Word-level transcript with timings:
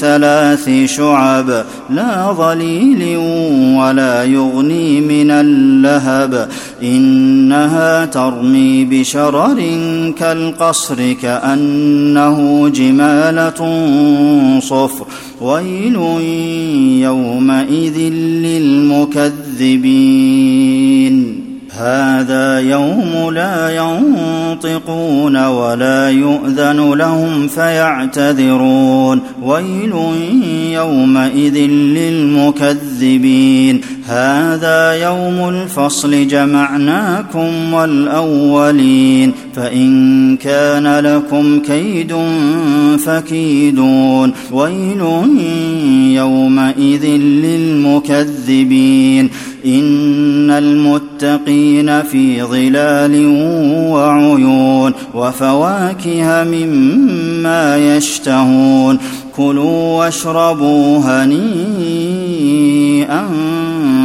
ثلاث 0.00 0.70
شعب 0.84 1.64
لا 1.90 2.32
ظليل 2.32 3.16
ولا 3.78 4.24
يغني 4.24 5.00
من 5.00 5.30
اللهب. 5.30 6.48
إنها 6.82 8.04
ترمي 8.04 8.84
بشرر 8.84 9.62
كالقصر 10.18 11.12
كأنه 11.12 12.68
جمالة 12.68 13.60
صفر. 14.60 15.06
ويل 15.40 15.96
يومئذ 17.02 17.98
للمكذبين. 18.44 21.29
هذا 22.70 22.78
يوم 22.78 23.34
لا 23.34 23.76
ينطقون 23.76 25.46
ولا 25.46 26.10
يؤذن 26.10 26.94
لهم 26.94 27.48
فيعتذرون. 27.48 29.20
ويل 29.42 29.92
يومئذ 30.72 31.56
للمكذبين. 31.96 33.80
هذا 34.06 34.92
يوم 34.92 35.48
الفصل 35.48 36.28
جمعناكم 36.28 37.74
والأولين. 37.74 39.32
فإن 39.56 40.36
كان 40.36 40.98
لكم 40.98 41.58
كيد 41.58 42.16
فكيدون. 42.98 44.32
ويل 44.52 45.00
يومئذ 46.16 47.04
للمكذبين. 47.44 49.30
إن 49.64 50.50
المتقين 50.50 52.02
في 52.02 52.42
ظلال 52.42 53.26
وعيون 53.90 54.92
وفواكه 55.14 56.44
مما 56.44 57.96
يشتهون 57.96 58.98
كلوا 59.36 59.98
واشربوا 59.98 60.98
هنيئا 60.98 62.40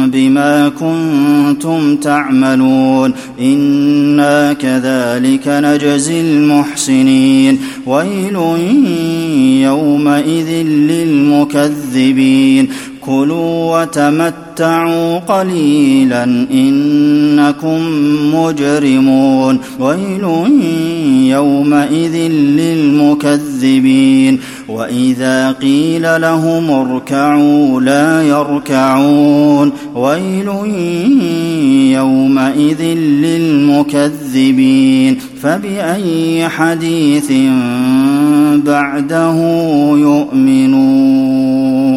بما 0.06 0.68
كنتم 0.68 1.96
تعملون 1.96 3.12
أنا 3.40 4.52
كذلك 4.52 5.42
نجزي 5.48 6.20
المحسنين 6.20 7.58
ويل 7.86 8.36
يومئذ 9.62 10.50
للمكذبين 10.90 12.68
كلوا 13.06 13.82
وتمتعوا 13.82 15.18
قليلا 15.18 16.24
إنكم 16.52 17.80
مجرمون. 18.34 19.58
ويل 19.80 20.24
يومئذ 21.30 22.16
للمكذبين. 22.30 24.38
وإذا 24.68 25.52
قيل 25.52 26.02
لهم 26.02 26.70
اركعوا 26.70 27.80
لا 27.80 28.22
يركعون. 28.22 29.72
ويل 29.94 30.48
يومئذ 31.92 32.82
للمكذبين. 33.22 35.18
فبأي 35.42 36.48
حديث 36.48 37.32
بعده 38.66 39.36
يؤمنون؟ 39.96 41.95